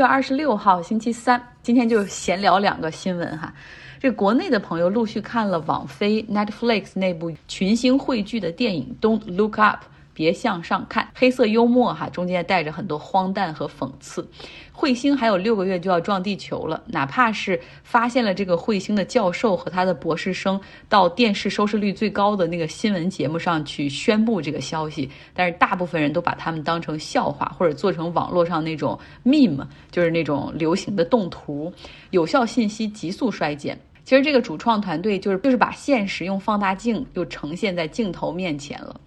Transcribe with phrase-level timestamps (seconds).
[0.00, 3.52] 月二十六号星期三，今天就闲聊两个新闻哈。
[3.98, 9.84] 这国内的朋友陆续看了网飞 Netflix 那部群星汇聚的电影《Don't Look Up》。
[10.12, 14.28] 别向上看，黑色幽默哈，中间带着很多荒诞和讽刺。
[14.74, 20.58] 彗星还有六个月就要撞地球了，哪怕是发现了这个彗星的教授和他的博士生
[20.88, 31.70] 到电视收视率最高的那个新闻节目上去宣布这个消息，但是大部分人都把他们当成笑话，或者做成网络上那种 meme，就是那种流行的动图，
[32.10, 33.78] 有效信息急速衰减。
[34.02, 38.98] 其实这个主创团队就是就是把现实用放大镜又呈现在镜头面前了。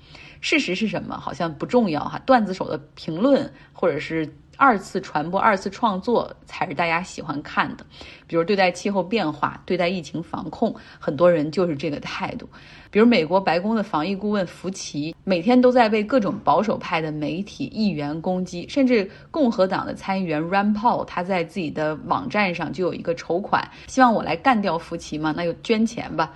[0.44, 1.18] 事实是什么？
[1.18, 2.20] 好像不重要哈。
[2.26, 7.86] 段子手的评论，或者是二次传播、二次创作，才是大家喜欢看的。
[8.28, 12.48] 比如对待气候变化、对待疫情防控，很多人就是这个态度。
[12.92, 25.34] 比如美国白宫的防疫顾问福奇，每天都在被各种保守派的媒体、议员攻击，甚至共和党的参议员 r a n Paul，他在自己的网站上就有一个筹款，希望我来干掉福奇嘛？
[25.36, 26.34] 那就捐钱吧。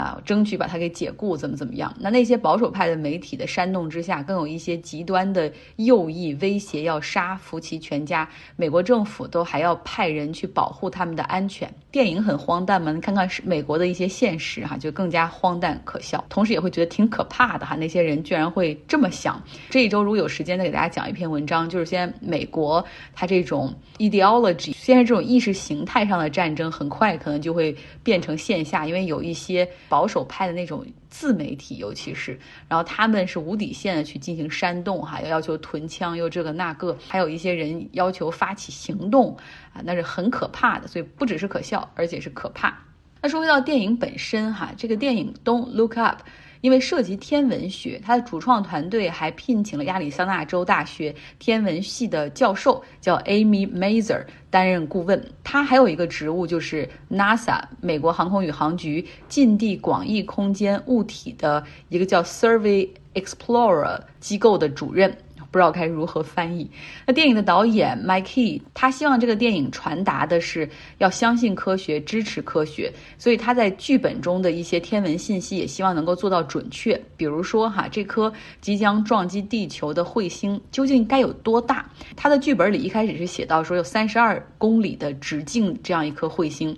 [0.00, 1.94] 啊，争取把他给解雇，怎么怎么样？
[2.00, 11.70] 那那些保守派的媒体的煽动之下，更有一些极端的右翼威胁要杀福奇全家，美国政府都还要派人去保护他们的安全。
[11.92, 12.98] 电影很荒诞吗？
[13.02, 17.76] 看看是美国的一些现实哈，就更加荒诞可笑，同时也会觉得挺可怕的哈。
[17.76, 19.42] 那些人居然会这么想。
[19.68, 22.82] 这一周如果有时间再给大家讲一篇文章，就是现在美国
[23.14, 29.68] 它这种 ideology，现在这种意识形态上的战争，很快可能就会变成线下，因为有一些。
[29.90, 32.38] 保守派的那种自媒体，尤其是，
[32.68, 39.36] 然后他们是无底线的去进行煽动，哈，要要求囤枪，又这个那个，还有一些人要求发起行动，
[39.74, 40.86] 啊，那是很可怕的。
[40.86, 42.78] 所以不只是可笑，而且是可怕。
[43.20, 46.22] 那说回到电影本身，哈，这个电影《Don't Look Up》。
[46.60, 55.32] 因为涉及天文学，他的主创团队还聘请了亚利桑那州大学天文系的教授，叫 Amy Mazer 担任顾问。
[55.42, 65.16] 他还有一个职务，就是 NASA 美国航空宇航局近地广义空间物体的一个叫 Survey Explorer 机构的主任。
[65.50, 66.70] 不知道该如何翻译。
[67.06, 70.68] 那电影的导演 Mike，他希望这个电影传达的是
[70.98, 77.00] 要相信科学，支持科学，所以他在剧本中的一些天文信息也希望能够做到准确。
[77.16, 81.84] 比如说哈，这颗即将撞击地球的彗星究竟该有多大？
[82.16, 86.76] 他的剧本里一开始是写到说有三十二公里的直径这样一颗彗星。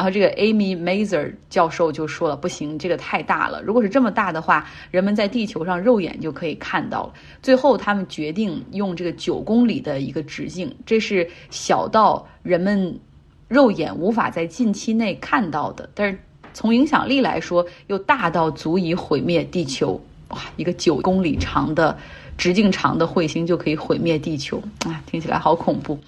[0.00, 3.60] 然后这个 Amy Mazer 教授就说了，不行，这个太大了。
[3.60, 7.12] 如果是这么大的话，人们在地球上肉眼就可以看到了。
[7.42, 12.98] 最后他们决定用这个九公里的一个直径，这是小到人们
[13.46, 16.18] 肉眼无法在近期内看到的，但是
[16.54, 20.00] 从影响力来说又大到足以毁灭地球。
[20.28, 21.94] 哇，一个九公里长的
[22.38, 25.98] 直径长的彗星就可以毁灭地球啊，听起来好恐怖。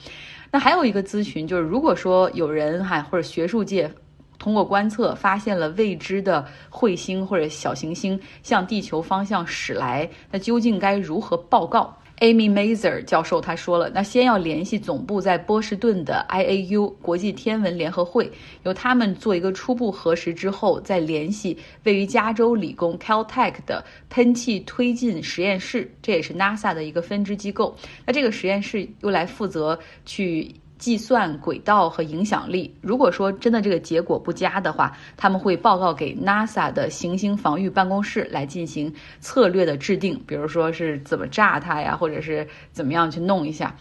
[0.53, 3.91] 那还有一个咨询，就是如果说有人哈或者学术界
[4.39, 11.97] 通过观测发现了未知的彗星或者小行星向地球方向驶来，那究竟该如何报告？
[12.23, 18.31] ？Amy Mazer 教授他说了，那先要联系总部在波士顿的 IAU 国际天文联合会，
[18.63, 27.75] 由他们做一个初步核实之后，再联系位于加州理工 Caltech 的喷气推进实验室，这也是 NASA 的一个分支机构。
[28.07, 30.55] 那这个实验室又来负责去。
[30.83, 32.75] 计算轨道和影响力。
[32.81, 43.73] 如果说真的这个结果不佳的话，他们会报告给 NASA 的行星防御办公室来进行策略的制定，比如说是怎么炸它呀，或者是怎么样去弄一下。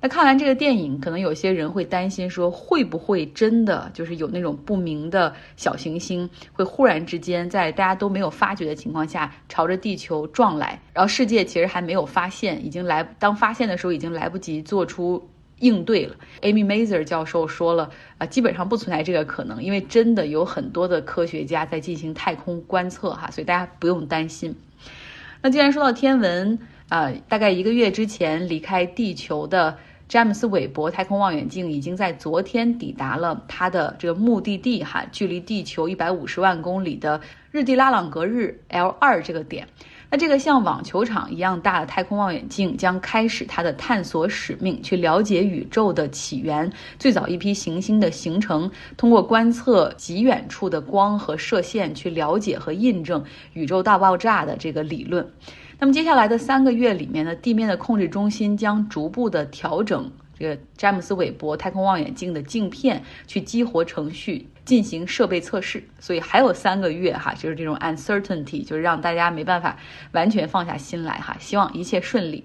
[0.00, 15.24] 那看完这个电影，可能有些人会担心说，会不会真的就是有那种不明的小行星会忽然之间在大家都没有发觉的情况下朝着地球撞来，然后世界其实还没有发现，已经来当发现的时候已经来不及做出。
[15.60, 24.54] 应对了，Amy Mazer 教授说了啊，基本上不存在这个可能，因为真的有很多的科学家在进行太空观测哈，所以大家不用担心。
[25.42, 26.58] 那既然说到天文
[26.88, 39.68] 啊，大概一个月之前离开地球的詹姆斯韦伯太空望远镜已经在昨天抵达了它的这个目的地哈，距离地球一百五十万公里的日地拉朗格日 L 二这个点。
[40.10, 53.22] 那这个像网球场一样大的太空望远镜将开始它的探索使命，去了解宇宙的起源、最早一批行星的形成，通过观测极远处的光和射线去了解和印证
[53.52, 55.30] 宇宙大爆炸的这个理论。
[55.78, 64.48] 那么接下来的三个月里面呢，地面的控制中心将逐步的调整这个詹姆斯韦伯太空望远镜的镜片，去激活程序。
[64.64, 69.74] 进行设备测试，所以还有三个月哈，就是这种 uncertainty，就是让大家没办法
[70.12, 71.34] 完全放下心来哈。
[71.40, 72.44] 希望一切顺利。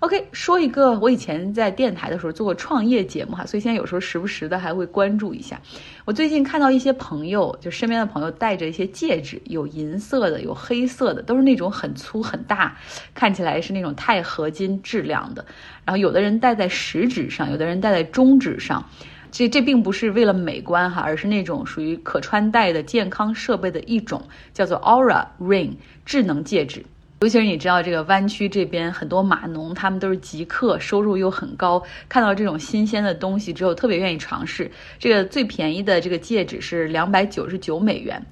[0.00, 5.60] OK，说一个我以前在电台的时候做过创业节目哈，所以现在有时候时不时的还会关注一下。
[6.06, 12.74] 我最近看到一些朋友，就身边的朋友戴着一些戒指，有银色的，有黑色的，都是那种很粗很大，
[13.12, 15.44] 看起来是那种钛合金质量的。
[15.84, 18.82] 然后有的人戴在食指上，有的人戴在中指上。
[19.30, 24.22] 这这并不是为了美观哈，而是那种属于可穿戴的健康设备的一种，
[24.54, 25.72] 叫做 Aura Ring
[26.06, 26.82] 智能戒指。
[27.22, 31.82] 尤其是你知道，这个湾区这边很多码农，他们都是极客，收入又很高。
[32.08, 34.70] 看到这种新鲜的东西之后，特别愿意尝试。
[34.98, 38.24] 这个最便宜的这个戒指是两百九十九美元。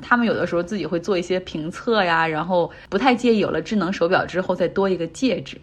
[0.00, 5.60] 他们有的时候自己会做一些评测呀，然后不太介意有了智能手表之后再多一个戒指。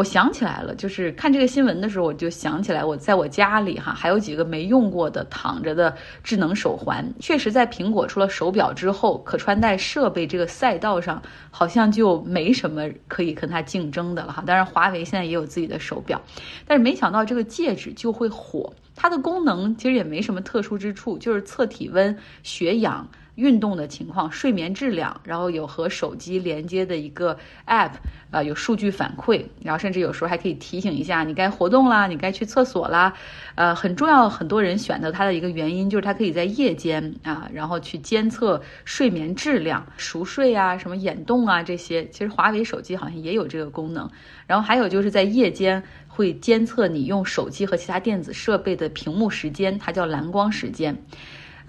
[0.00, 5.94] 我想起来了，就是看这个新闻的时候，我就想起来我在我家里哈还有几个没用过的躺着的
[6.24, 7.06] 智能手环。
[7.20, 11.20] 确实，在苹果出了手表之后，可穿戴设备这个赛道上
[11.50, 14.42] 好像就没什么可以跟它竞争的了哈。
[14.46, 16.18] 当然，华为现在也有自己的手表，
[16.66, 18.72] 但是没想到这个戒指就会火。
[18.96, 23.06] 它的功能其实也没什么特殊之处，就是测体温、血氧。
[23.40, 27.92] 运动的情况、睡眠质量，然后有和手机连接的一个 App，
[28.30, 33.12] 呃，有数据反馈，然后甚至有时候还可以提醒一下你该活动啦，你该去厕所啦，
[33.54, 34.28] 呃，很重要。
[34.28, 42.06] 很多人选择它的一个原因就是它可以在夜间啊，然后去监测睡眠质量、熟睡啊、什么眼动啊这些。
[42.10, 44.08] 其实华为手机好像也有这个功能。
[44.46, 50.96] 然后还有就是在夜间会监测你用手机和其他电子设备的屏幕时间，它叫蓝光时间。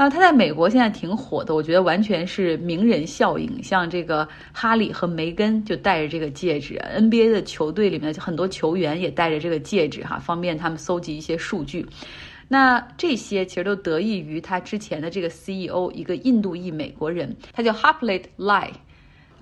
[0.01, 3.61] 啊，他在美国现在挺火的，我觉得完全是名人效应。
[3.61, 11.85] 像这个哈里和梅根就戴着这个戒指，NBA 的球队里面很多球员也戴着这个戒指，哈，方便他们搜集一些数据。
[12.47, 18.69] 那这些其实都得益于他之前的这个 CEO，一个印度裔美国人，他叫 Harpreet Lai。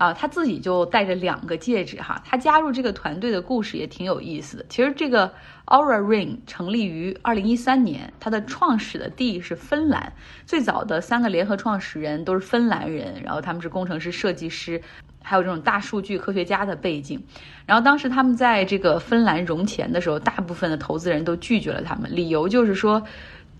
[0.00, 2.22] 啊，他自己就戴着两个戒指哈。
[2.24, 4.64] 他加入这个团队的故事也挺有意思的。
[4.70, 5.30] 其实这个
[5.66, 10.10] Aura Ring 成立于二零一三年，它的创始的地是芬兰，
[10.46, 14.80] 最早的三个联合创始人都是芬兰人，然后他们是工程师、设计师，
[15.22, 17.22] 还有这种大数据科学家的背景。
[17.66, 23.02] 然后当时他们在这个芬兰融钱的时候，大部分的投资人都拒绝了他们，理由就是说，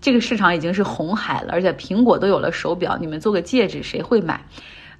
[0.01, 4.43] 这个市场已经是红海了，而且苹果都有了手表，你们做个戒指谁会买？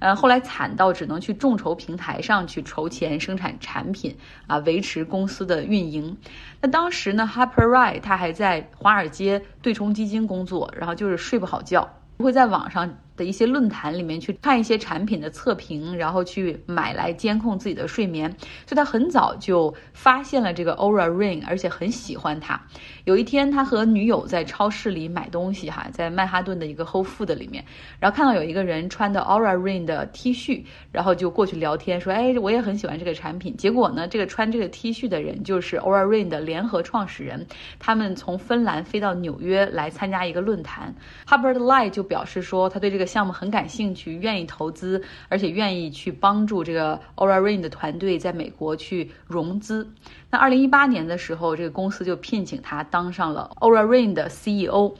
[0.02, 4.16] 呃，后来惨到只能去众筹平台上去筹钱生产产品
[4.48, 6.18] 啊，维持公司的运营。
[6.60, 11.88] 那当时呢，Hyper Rye 他还在华尔街对冲基金工作，然后就是睡不好觉，
[12.18, 12.98] 会在网上。
[13.24, 18.28] 一些论坛里面去看一些产品的测评，然后去买来监控自己的睡眠。
[18.66, 22.60] 所以他很早就发现了这个 Aura Ring，而且很喜欢它。
[23.04, 27.64] 有一天，他和女友在超市里买东西，哈，在曼哈顿的一个 Whole Food 里面，
[28.00, 37.46] 然后看到有一个人穿的 Aura Ring 的 T 恤，然后就过去聊天，说：“哎，我也很喜欢这个产品。”结果呢，这个穿这个 T 恤的人就是 Aura Ring 的联合创始人，
[37.78, 40.94] 他们从芬兰飞到纽约来参加一个论坛。
[41.28, 43.02] Hubbard Lie 就表示说，他对这个。
[43.12, 49.86] 项目很感兴趣，愿意投资，而且愿意去帮助这个 Aura Rain 的团队在美国去融资。
[50.30, 54.94] 那二零一八年的时候，这个公司就聘请他当上了 Aura Rain 的 CEO。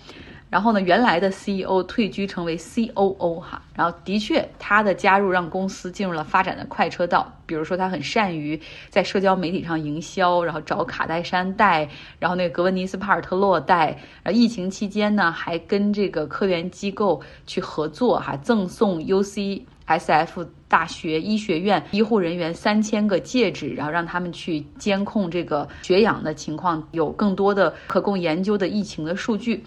[0.52, 7.32] 然后呢，原来的 CEO 退居成为 COO 哈，然后的确他的加入让公司进入了发展的快车道。
[7.46, 8.60] 比如说他很善于
[8.90, 11.88] 在社交媒体上营销，然后找卡戴珊带，
[12.18, 13.98] 然后那个格温尼斯帕尔特洛戴。
[14.24, 29.62] 呃，疫情期间呢，还跟这个科研机构去合作哈，赠送 UCSF 大学医学院医护人员三千个戒指，然后让他们去监控这个血氧的情况，有更多的可供研究的疫情的数据。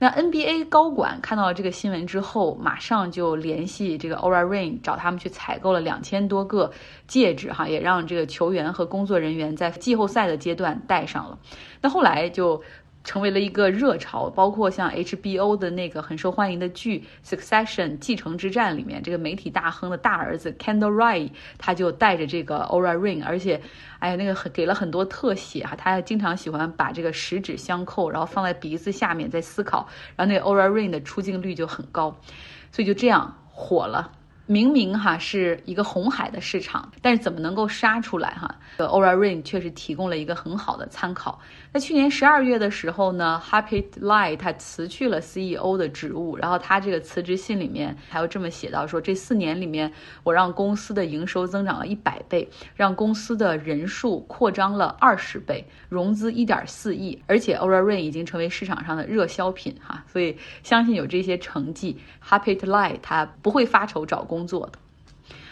[0.00, 6.72] 那 NBA 高管看到了这个新闻之后，马上就联系这个 Aura Ring，找他们去采购了两千多个
[7.06, 11.38] 戒指，哈，也让这个球员和工作人员在季后赛的阶段戴上了。
[11.80, 12.60] 那后来就。
[13.04, 23.60] 成为了一个热潮，包括像 HBO 的那个很受欢迎的剧《Succession》继承之战里面，这个媒体大亨的大儿子 Kendall Ray，他就带着这个 Aura Ring，而且，
[23.98, 32.14] 哎呀，那个很给了很多特写哈，他经常喜欢把这个十指相扣，然后放在鼻子下面在思考，然后那个 Aura Ring 的出镜率就很高，
[32.70, 34.12] 所以就这样火了。
[34.50, 38.52] 明明哈是一个红海的市场，但是怎么能够杀出来哈？
[38.78, 41.38] 呃，Aura Rain 确实提供了一个很好的参考。
[41.70, 64.78] 在去年十二月的时候呢，Happy Lie 他辞去了 CEO 的职务，然后他这个辞职信里面还有这么写到说，这四年里面我让公司的营收增长了一百倍，让公司的人数扩张了二十倍，融资一点四亿，而且 Aura Ring 已经成为市场上的热销品哈，所以相信有这些成绩，Happy Lie 他不会发愁找工工作的。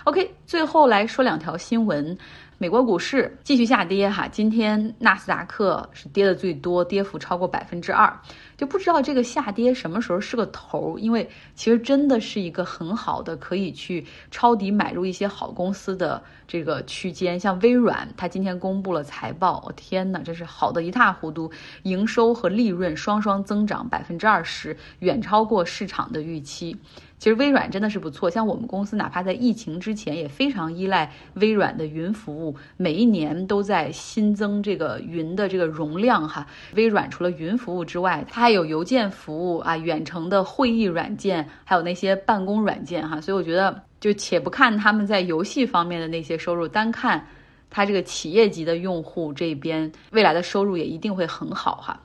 [0.05, 2.17] OK，最后来说两条新闻。
[2.59, 8.11] 美国股市继续下跌哈，今天纳斯达克是跌的最多，跌幅超过百分之二，
[8.57, 21.51] 就不知道这个下跌什么时候是个头，因为其实真的是一个很好的可以去抄底买入一些好公司的这个区间，像微软，它今天公布了财报，我天呐，真是好的一塌糊涂，
[21.83, 26.77] 营收和利润双双增长百分之二十，远超过市场的预期。
[27.19, 36.47] 其实微软真的是不错，像我们公司，哪怕在疫情之前也非常依赖微软的云服务，每一年都在新增这个云的这个容量哈。
[36.75, 43.21] 微软除了云服务之外，它还有邮件服务啊、远程的会议软件，还有那些办公软件哈。
[43.21, 47.27] 所以我觉得，就且不看他们在游戏方面的那些收入，单看
[47.71, 52.01] 它这个企业级的用户这边未来的收入也一定会很好哈。